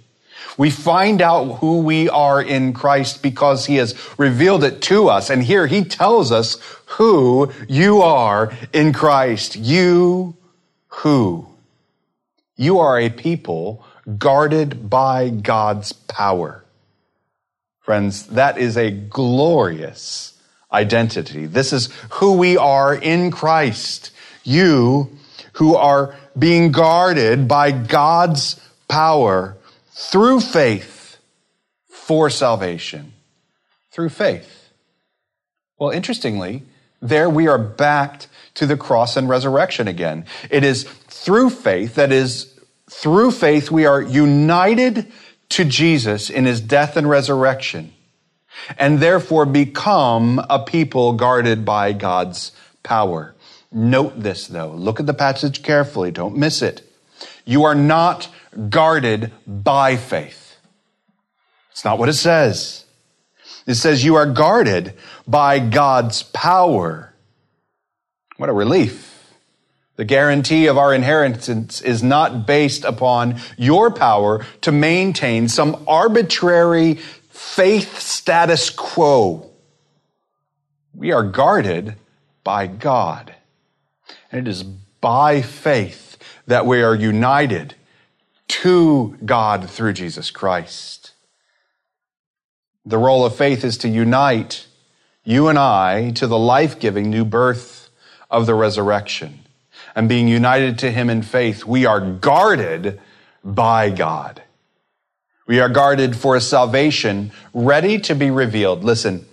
We 0.57 0.69
find 0.69 1.21
out 1.21 1.57
who 1.57 1.79
we 1.79 2.09
are 2.09 2.41
in 2.41 2.73
Christ 2.73 3.21
because 3.21 3.65
he 3.65 3.75
has 3.77 3.95
revealed 4.17 4.63
it 4.63 4.81
to 4.83 5.09
us. 5.09 5.29
And 5.29 5.43
here 5.43 5.67
he 5.67 5.83
tells 5.83 6.31
us 6.31 6.57
who 6.85 7.51
you 7.67 8.01
are 8.01 8.51
in 8.73 8.93
Christ. 8.93 9.55
You 9.55 10.35
who? 10.87 11.47
You 12.55 12.79
are 12.79 12.99
a 12.99 13.09
people 13.09 13.83
guarded 14.17 14.89
by 14.89 15.29
God's 15.29 15.93
power. 15.93 16.63
Friends, 17.81 18.27
that 18.27 18.57
is 18.57 18.77
a 18.77 18.91
glorious 18.91 20.33
identity. 20.71 21.45
This 21.45 21.71
is 21.73 21.87
who 22.11 22.33
we 22.33 22.57
are 22.57 22.93
in 22.93 23.31
Christ. 23.31 24.11
You 24.43 25.17
who 25.53 25.75
are 25.75 26.15
being 26.37 26.71
guarded 26.71 27.47
by 27.47 27.71
God's 27.71 28.59
power 28.87 29.56
through 29.97 30.39
faith 30.39 31.17
for 31.89 32.29
salvation. 32.29 33.13
Through 33.91 34.09
faith. 34.09 34.69
Well, 35.79 35.89
interestingly, 35.89 36.63
there 37.01 37.29
we 37.29 37.47
are 37.47 37.57
backed 37.57 38.27
to 38.55 38.65
the 38.65 38.77
cross 38.77 39.17
and 39.17 39.27
resurrection 39.27 39.87
again. 39.87 40.25
It 40.51 40.63
is 40.63 40.83
through 40.83 41.49
faith, 41.49 41.95
that 41.95 42.11
is, 42.11 42.53
through 42.89 43.31
faith, 43.31 43.71
we 43.71 43.85
are 43.85 44.01
united 44.01 45.11
to 45.49 45.65
Jesus 45.65 46.29
in 46.29 46.45
his 46.45 46.61
death 46.61 46.95
and 46.95 47.09
resurrection 47.09 47.93
and 48.77 48.99
therefore 48.99 49.45
become 49.45 50.43
a 50.49 50.59
people 50.59 51.13
guarded 51.13 51.65
by 51.65 51.93
God's 51.93 52.51
power. 52.83 53.35
Note 53.71 54.21
this 54.21 54.47
though. 54.47 54.69
Look 54.69 54.99
at 54.99 55.05
the 55.05 55.13
passage 55.13 55.63
carefully. 55.63 56.11
Don't 56.11 56.37
miss 56.37 56.61
it. 56.61 56.83
You 57.45 57.63
are 57.63 57.75
not 57.75 58.29
guarded 58.69 59.31
by 59.45 59.97
faith. 59.97 60.57
It's 61.71 61.85
not 61.85 61.99
what 61.99 62.09
it 62.09 62.13
says. 62.13 62.85
It 63.67 63.75
says 63.75 64.03
you 64.03 64.15
are 64.15 64.25
guarded 64.25 64.93
by 65.27 65.59
God's 65.59 66.23
power. 66.23 67.13
What 68.37 68.49
a 68.49 68.53
relief. 68.53 69.33
The 69.97 70.05
guarantee 70.05 70.67
of 70.67 70.77
our 70.77 70.93
inheritance 70.93 71.81
is 71.81 72.01
not 72.01 72.45
based 72.45 72.83
upon 72.83 73.39
your 73.57 73.91
power 73.91 74.45
to 74.61 74.71
maintain 74.71 75.49
some 75.49 75.83
arbitrary 75.87 76.95
faith 77.29 77.99
status 77.99 78.69
quo. 78.69 79.49
We 80.93 81.11
are 81.11 81.23
guarded 81.23 81.95
by 82.43 82.67
God. 82.67 83.35
And 84.31 84.47
it 84.47 84.49
is 84.49 84.63
by 84.63 85.41
faith 85.41 86.17
that 86.47 86.65
we 86.65 86.81
are 86.81 86.95
united 86.95 87.75
to 88.47 89.17
God 89.25 89.69
through 89.69 89.93
Jesus 89.93 90.31
Christ. 90.31 91.13
The 92.85 92.97
role 92.97 93.25
of 93.25 93.35
faith 93.35 93.63
is 93.63 93.77
to 93.79 93.89
unite 93.89 94.67
you 95.23 95.49
and 95.49 95.59
I 95.59 96.11
to 96.11 96.27
the 96.27 96.37
life 96.37 96.79
giving 96.79 97.09
new 97.09 97.25
birth 97.25 97.89
of 98.31 98.45
the 98.45 98.55
resurrection. 98.55 99.39
And 99.93 100.07
being 100.07 100.27
united 100.27 100.79
to 100.79 100.91
Him 100.91 101.09
in 101.09 101.21
faith, 101.21 101.65
we 101.65 101.85
are 101.85 101.99
guarded 101.99 103.01
by 103.43 103.89
God. 103.89 104.41
We 105.47 105.59
are 105.59 105.69
guarded 105.69 106.15
for 106.15 106.35
a 106.35 106.41
salvation 106.41 107.31
ready 107.53 107.99
to 107.99 108.15
be 108.15 108.31
revealed. 108.31 108.83
Listen, 108.83 109.25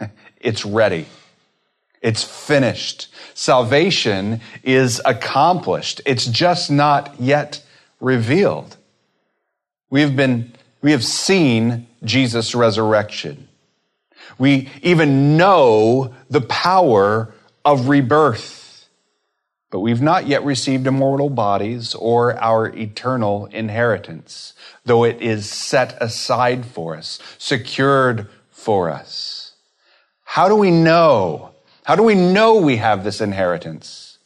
it's 0.40 0.64
ready. 0.64 1.06
It's 2.00 2.22
finished. 2.22 3.08
Salvation 3.34 4.40
is 4.62 5.00
accomplished. 5.04 6.00
It's 6.06 6.26
just 6.26 6.70
not 6.70 7.20
yet 7.20 7.62
revealed. 8.00 8.76
We 9.90 10.02
have 10.02 10.16
been, 10.16 10.52
we 10.82 10.92
have 10.92 11.04
seen 11.04 11.86
Jesus' 12.04 12.54
resurrection. 12.54 13.48
We 14.38 14.68
even 14.82 15.36
know 15.36 16.14
the 16.28 16.42
power 16.42 17.32
of 17.64 17.88
rebirth. 17.88 18.86
But 19.70 19.80
we've 19.80 20.00
not 20.00 20.26
yet 20.26 20.44
received 20.44 20.86
immortal 20.86 21.28
bodies 21.28 21.94
or 21.94 22.38
our 22.40 22.68
eternal 22.68 23.46
inheritance, 23.46 24.54
though 24.84 25.04
it 25.04 25.20
is 25.20 25.48
set 25.48 25.96
aside 26.00 26.64
for 26.64 26.96
us, 26.96 27.18
secured 27.36 28.28
for 28.50 28.88
us. 28.88 29.52
How 30.24 30.48
do 30.48 30.56
we 30.56 30.70
know? 30.70 31.50
How 31.84 31.96
do 31.96 32.02
we 32.02 32.14
know 32.14 32.56
we 32.56 32.76
have 32.76 33.04
this 33.04 33.20
inheritance? 33.20 34.18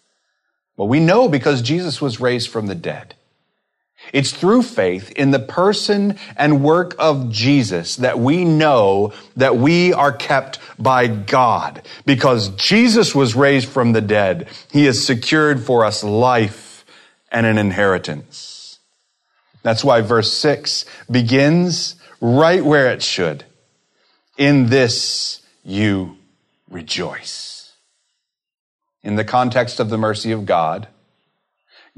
Well, 0.77 0.89
we 0.89 1.01
know 1.01 1.29
because 1.29 1.61
Jesus 1.63 2.01
was 2.01 2.21
raised 2.21 2.49
from 2.49 2.67
the 2.67 2.75
dead. 2.75 3.15
It's 4.13 4.33
through 4.33 4.63
faith 4.63 5.11
in 5.13 5.31
the 5.31 5.39
person 5.39 6.19
and 6.37 6.63
work 6.63 6.95
of 6.99 7.31
Jesus 7.31 7.97
that 7.97 8.19
we 8.19 8.45
know 8.45 9.13
that 9.37 9.57
we 9.57 9.93
are 9.93 10.13
kept 10.13 10.59
by 10.79 11.07
God. 11.07 11.83
Because 12.05 12.51
Jesus 12.51 13.15
was 13.15 13.35
raised 13.35 13.69
from 13.69 13.93
the 13.93 14.01
dead, 14.01 14.49
He 14.71 14.85
has 14.87 15.05
secured 15.05 15.65
for 15.65 15.85
us 15.85 16.05
life 16.05 16.85
and 17.31 17.47
an 17.47 17.59
inheritance. 17.59 18.79
That's 19.63 19.85
why 19.85 20.01
verse 20.01 20.33
6 20.33 20.85
begins 21.11 21.97
right 22.21 22.65
where 22.65 22.91
it 22.91 23.03
should. 23.03 23.45
In 24.37 24.67
this 24.67 25.41
you 25.65 26.17
rejoice. 26.69 27.73
In 29.03 29.17
the 29.17 29.25
context 29.25 29.81
of 29.81 29.91
the 29.91 29.99
mercy 29.99 30.33
of 30.33 30.47
God, 30.47 30.89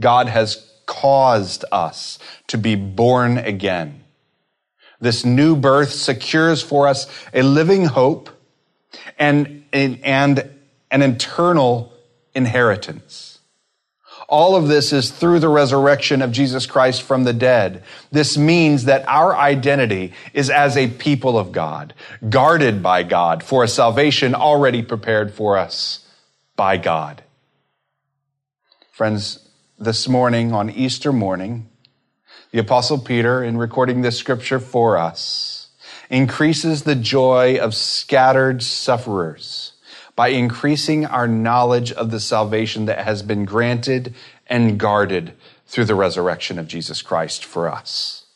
God 0.00 0.28
has 0.28 0.73
caused 0.86 1.64
us 1.72 2.18
to 2.48 2.58
be 2.58 2.74
born 2.74 3.38
again. 3.38 4.04
This 5.00 5.24
new 5.24 5.56
birth 5.56 5.92
secures 5.92 6.62
for 6.62 6.88
us 6.88 7.06
a 7.32 7.42
living 7.42 7.86
hope 7.86 8.30
and, 9.18 9.64
and 9.72 10.50
an 10.90 11.02
eternal 11.02 11.92
inheritance. 12.34 13.38
All 14.28 14.56
of 14.56 14.68
this 14.68 14.92
is 14.92 15.10
through 15.10 15.40
the 15.40 15.48
resurrection 15.48 16.22
of 16.22 16.32
Jesus 16.32 16.64
Christ 16.64 17.02
from 17.02 17.24
the 17.24 17.34
dead. 17.34 17.82
This 18.10 18.38
means 18.38 18.84
that 18.84 19.06
our 19.06 19.36
identity 19.36 20.12
is 20.32 20.48
as 20.48 20.76
a 20.76 20.88
people 20.88 21.38
of 21.38 21.52
God, 21.52 21.92
guarded 22.30 22.82
by 22.82 23.02
God 23.02 23.42
for 23.42 23.62
a 23.62 23.68
salvation 23.68 24.34
already 24.34 24.82
prepared 24.82 25.34
for 25.34 25.58
us 25.58 26.06
by 26.56 26.78
God. 26.78 27.22
Friends, 28.92 29.43
this 29.78 30.08
morning 30.08 30.52
on 30.52 30.70
Easter 30.70 31.12
morning, 31.12 31.68
the 32.52 32.60
Apostle 32.60 32.98
Peter, 32.98 33.42
in 33.42 33.56
recording 33.56 34.02
this 34.02 34.16
scripture 34.16 34.60
for 34.60 34.96
us, 34.96 35.68
increases 36.08 36.82
the 36.82 36.94
joy 36.94 37.58
of 37.58 37.74
scattered 37.74 38.62
sufferers 38.62 39.72
by 40.14 40.28
increasing 40.28 41.04
our 41.04 41.26
knowledge 41.26 41.90
of 41.90 42.10
the 42.12 42.20
salvation 42.20 42.86
that 42.86 43.04
has 43.04 43.22
been 43.22 43.44
granted 43.44 44.14
and 44.46 44.78
guarded 44.78 45.32
through 45.66 45.86
the 45.86 45.94
resurrection 45.94 46.58
of 46.58 46.68
Jesus 46.68 47.02
Christ 47.02 47.44
for 47.44 47.68
us. 47.68 48.26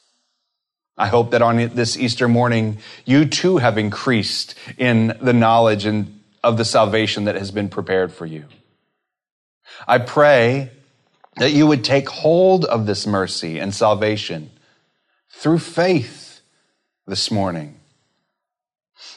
I 0.96 1.06
hope 1.06 1.30
that 1.30 1.42
on 1.42 1.56
this 1.74 1.96
Easter 1.96 2.26
morning, 2.26 2.78
you 3.04 3.24
too 3.24 3.58
have 3.58 3.78
increased 3.78 4.56
in 4.76 5.16
the 5.22 5.32
knowledge 5.32 5.84
and 5.84 6.20
of 6.42 6.56
the 6.56 6.64
salvation 6.64 7.24
that 7.24 7.36
has 7.36 7.52
been 7.52 7.68
prepared 7.68 8.12
for 8.12 8.26
you. 8.26 8.46
I 9.86 9.98
pray 9.98 10.72
that 11.38 11.52
you 11.52 11.66
would 11.66 11.84
take 11.84 12.08
hold 12.08 12.64
of 12.64 12.86
this 12.86 13.06
mercy 13.06 13.58
and 13.58 13.74
salvation 13.74 14.50
through 15.30 15.58
faith 15.58 16.40
this 17.06 17.30
morning. 17.30 17.78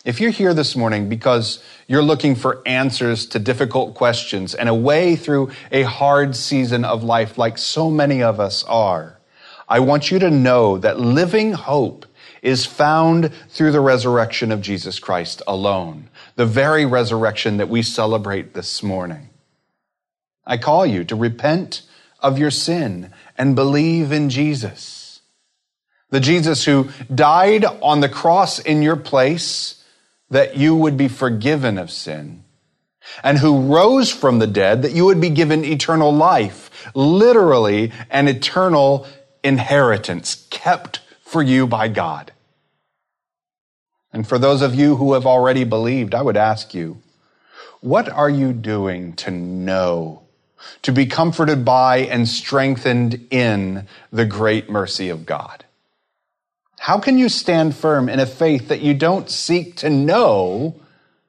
If 0.05 0.19
you're 0.19 0.31
here 0.31 0.53
this 0.53 0.75
morning 0.75 1.09
because 1.09 1.63
you're 1.87 2.03
looking 2.03 2.35
for 2.35 2.61
answers 2.65 3.25
to 3.27 3.39
difficult 3.39 3.95
questions 3.95 4.53
and 4.55 4.69
a 4.69 4.73
way 4.73 5.15
through 5.15 5.51
a 5.71 5.83
hard 5.83 6.35
season 6.35 6.85
of 6.85 7.03
life 7.03 7.37
like 7.37 7.57
so 7.57 7.89
many 7.89 8.21
of 8.21 8.39
us 8.39 8.63
are, 8.65 9.19
I 9.67 9.79
want 9.79 10.11
you 10.11 10.19
to 10.19 10.29
know 10.29 10.77
that 10.77 10.99
living 10.99 11.53
hope 11.53 12.05
is 12.41 12.65
found 12.65 13.31
through 13.49 13.71
the 13.71 13.79
resurrection 13.79 14.51
of 14.51 14.61
Jesus 14.61 14.99
Christ 14.99 15.41
alone, 15.47 16.09
the 16.35 16.45
very 16.45 16.85
resurrection 16.85 17.57
that 17.57 17.69
we 17.69 17.81
celebrate 17.81 18.53
this 18.53 18.81
morning. 18.81 19.29
I 20.45 20.57
call 20.57 20.85
you 20.85 21.03
to 21.05 21.15
repent 21.15 21.83
of 22.21 22.37
your 22.37 22.51
sin 22.51 23.11
and 23.37 23.55
believe 23.55 24.11
in 24.11 24.29
Jesus. 24.29 25.21
The 26.09 26.19
Jesus 26.19 26.65
who 26.65 26.89
died 27.13 27.65
on 27.65 28.01
the 28.01 28.09
cross 28.09 28.59
in 28.59 28.81
your 28.81 28.97
place 28.97 29.83
that 30.29 30.57
you 30.57 30.75
would 30.75 30.97
be 30.97 31.07
forgiven 31.07 31.77
of 31.77 31.91
sin, 31.91 32.43
and 33.23 33.37
who 33.39 33.73
rose 33.73 34.09
from 34.09 34.39
the 34.39 34.47
dead 34.47 34.81
that 34.83 34.93
you 34.93 35.05
would 35.05 35.19
be 35.19 35.29
given 35.29 35.65
eternal 35.65 36.13
life, 36.13 36.69
literally 36.95 37.91
an 38.09 38.27
eternal 38.27 39.05
inheritance 39.43 40.47
kept 40.49 41.01
for 41.23 41.41
you 41.41 41.67
by 41.67 41.87
God. 41.87 42.31
And 44.13 44.27
for 44.27 44.37
those 44.37 44.61
of 44.61 44.75
you 44.75 44.97
who 44.97 45.13
have 45.13 45.25
already 45.25 45.63
believed, 45.63 46.13
I 46.13 46.21
would 46.21 46.37
ask 46.37 46.73
you, 46.73 47.01
what 47.81 48.07
are 48.09 48.29
you 48.29 48.53
doing 48.53 49.13
to 49.13 49.31
know, 49.31 50.20
to 50.83 50.91
be 50.91 51.05
comforted 51.05 51.63
by 51.63 51.97
and 51.97 52.27
strengthened 52.27 53.27
in 53.29 53.87
the 54.11 54.25
great 54.25 54.69
mercy 54.69 55.09
of 55.09 55.25
God? 55.25 55.65
How 56.79 56.99
can 56.99 57.17
you 57.17 57.29
stand 57.29 57.75
firm 57.75 58.09
in 58.09 58.19
a 58.19 58.25
faith 58.25 58.69
that 58.69 58.81
you 58.81 58.95
don't 58.95 59.29
seek 59.29 59.75
to 59.77 59.89
know 59.89 60.75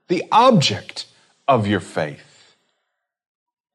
the 0.09 0.25
object 0.33 1.07
of 1.47 1.67
your 1.67 1.81
faith? 1.81 2.55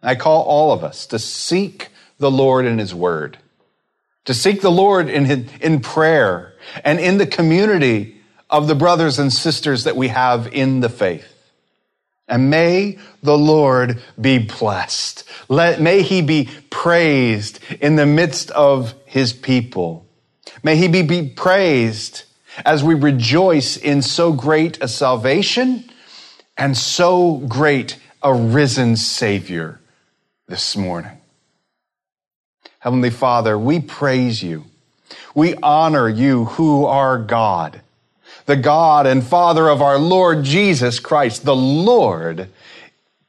I 0.01 0.15
call 0.15 0.43
all 0.43 0.71
of 0.71 0.83
us 0.83 1.05
to 1.07 1.19
seek 1.19 1.89
the 2.17 2.31
Lord 2.31 2.65
in 2.65 2.79
His 2.79 2.95
Word, 2.95 3.37
to 4.25 4.33
seek 4.33 4.61
the 4.61 4.71
Lord 4.71 5.07
in, 5.07 5.25
his, 5.25 5.47
in 5.61 5.79
prayer 5.79 6.53
and 6.83 6.99
in 6.99 7.17
the 7.19 7.27
community 7.27 8.17
of 8.49 8.67
the 8.67 8.75
brothers 8.75 9.19
and 9.19 9.31
sisters 9.31 9.83
that 9.83 9.95
we 9.95 10.07
have 10.07 10.51
in 10.53 10.79
the 10.79 10.89
faith. 10.89 11.36
And 12.27 12.49
may 12.49 12.99
the 13.23 13.37
Lord 13.37 14.01
be 14.19 14.37
blessed. 14.37 15.23
Let, 15.47 15.79
may 15.79 16.01
He 16.01 16.21
be 16.21 16.49
praised 16.69 17.59
in 17.79 17.95
the 17.95 18.05
midst 18.05 18.51
of 18.51 18.93
His 19.05 19.33
people. 19.33 20.07
May 20.63 20.75
he 20.75 20.87
be, 20.87 21.01
be 21.01 21.29
praised 21.29 22.23
as 22.65 22.83
we 22.83 22.93
rejoice 22.93 23.77
in 23.77 24.01
so 24.01 24.33
great 24.33 24.81
a 24.81 24.87
salvation 24.87 25.89
and 26.57 26.75
so 26.75 27.37
great 27.47 27.97
a 28.23 28.33
risen 28.33 28.95
Savior 28.95 29.79
this 30.47 30.75
morning. 30.75 31.17
Heavenly 32.79 33.11
Father, 33.11 33.57
we 33.57 33.79
praise 33.79 34.41
you. 34.41 34.65
We 35.35 35.55
honor 35.61 36.09
you 36.09 36.45
who 36.45 36.85
are 36.85 37.19
God, 37.19 37.81
the 38.47 38.55
God 38.55 39.05
and 39.05 39.23
Father 39.23 39.69
of 39.69 39.81
our 39.81 39.99
Lord 39.99 40.43
Jesus 40.43 40.99
Christ. 40.99 41.45
The 41.45 41.55
Lord 41.55 42.49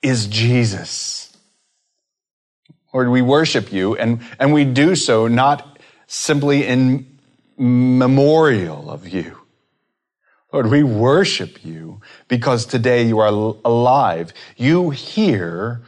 is 0.00 0.28
Jesus. 0.28 1.36
Lord, 2.94 3.08
we 3.10 3.20
worship 3.20 3.72
you 3.72 3.96
and, 3.96 4.20
and 4.38 4.52
we 4.52 4.64
do 4.64 4.94
so 4.94 5.26
not 5.26 5.78
simply 6.06 6.64
in 6.64 7.18
memorial 7.58 8.90
of 8.90 9.08
you. 9.08 9.36
Lord, 10.52 10.70
we 10.70 10.82
worship 10.84 11.64
you 11.64 12.00
because 12.28 12.64
today 12.64 13.02
you 13.02 13.18
are 13.18 13.56
alive. 13.64 14.32
You 14.56 14.90
hear 14.90 15.82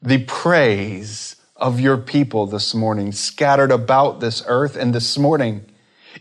the 0.00 0.24
praise 0.24 1.36
of 1.56 1.78
your 1.78 1.98
people 1.98 2.46
this 2.46 2.74
morning, 2.74 3.12
scattered 3.12 3.70
about 3.70 4.18
this 4.18 4.42
earth 4.46 4.76
and 4.76 4.94
this 4.94 5.16
morning, 5.16 5.64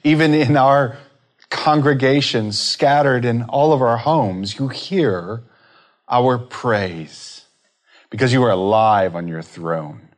even 0.04 0.34
in 0.34 0.56
our 0.56 0.98
congregations, 1.52 2.58
scattered 2.58 3.24
in 3.26 3.44
all 3.44 3.74
of 3.74 3.82
our 3.84 3.98
homes, 3.98 4.58
you 4.58 4.70
hear 4.70 5.44
our 6.10 6.40
praise 6.40 7.46
because 8.10 8.34
you 8.34 8.42
are 8.44 8.50
alive 8.50 9.16
on 9.16 9.28
your 9.28 9.44
throne, 9.44 10.10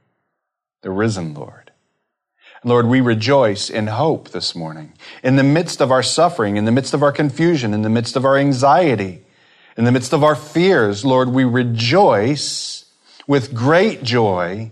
the 0.81 0.91
risen 0.91 1.33
Lord. 1.33 1.71
Lord, 2.63 2.87
we 2.87 3.01
rejoice 3.01 3.69
in 3.69 3.87
hope 3.87 4.29
this 4.29 4.55
morning. 4.55 4.93
In 5.21 5.35
the 5.35 5.43
midst 5.43 5.81
of 5.81 5.91
our 5.91 6.03
suffering, 6.03 6.55
in 6.55 6.63
the 6.63 6.71
midst 6.71 6.93
of 6.93 7.03
our 7.03 7.11
confusion, 7.11 7.73
in 7.73 7.81
the 7.81 7.89
midst 7.89 8.15
of 8.15 8.23
our 8.23 8.37
anxiety, 8.37 9.25
in 9.75 9.83
the 9.83 9.91
midst 9.91 10.13
of 10.13 10.23
our 10.23 10.35
fears, 10.35 11.03
Lord, 11.03 11.29
we 11.29 11.43
rejoice 11.43 12.85
with 13.27 13.53
great 13.53 14.03
joy 14.03 14.71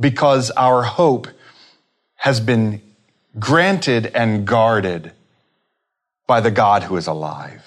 because 0.00 0.50
our 0.52 0.84
hope 0.84 1.28
has 2.16 2.40
been 2.40 2.80
granted 3.38 4.06
and 4.14 4.46
guarded 4.46 5.12
by 6.28 6.40
the 6.40 6.52
God 6.52 6.84
who 6.84 6.96
is 6.96 7.08
alive. 7.08 7.64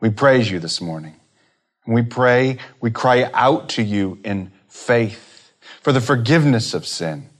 We 0.00 0.10
praise 0.10 0.50
you 0.50 0.58
this 0.58 0.80
morning. 0.80 1.14
We 1.86 2.02
pray, 2.02 2.58
we 2.82 2.90
cry 2.90 3.30
out 3.32 3.70
to 3.70 3.82
you 3.82 4.18
in 4.22 4.52
faith 4.66 5.52
for 5.80 5.92
the 5.92 6.02
forgiveness 6.02 6.74
of 6.74 6.84
sin. 6.84 7.30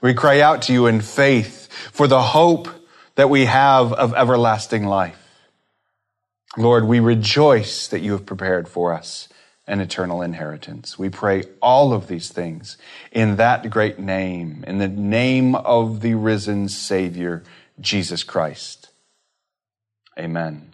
We 0.00 0.14
cry 0.14 0.40
out 0.40 0.62
to 0.62 0.72
you 0.72 0.86
in 0.86 1.02
faith 1.02 1.70
for 1.92 2.06
the 2.06 2.22
hope 2.22 2.68
that 3.16 3.28
we 3.28 3.44
have 3.44 3.92
of 3.92 4.14
everlasting 4.14 4.86
life. 4.86 5.20
Lord, 6.56 6.84
we 6.84 7.00
rejoice 7.00 7.88
that 7.88 8.00
you 8.00 8.12
have 8.12 8.24
prepared 8.24 8.68
for 8.68 8.94
us 8.94 9.28
an 9.66 9.80
eternal 9.80 10.22
inheritance. 10.22 10.98
We 10.98 11.08
pray 11.08 11.44
all 11.60 11.92
of 11.92 12.06
these 12.06 12.30
things 12.30 12.76
in 13.10 13.36
that 13.36 13.68
great 13.70 13.98
name, 13.98 14.64
in 14.66 14.78
the 14.78 14.88
name 14.88 15.54
of 15.54 16.00
the 16.00 16.14
risen 16.14 16.68
Savior, 16.68 17.42
Jesus 17.80 18.22
Christ. 18.22 18.90
Amen. 20.18 20.73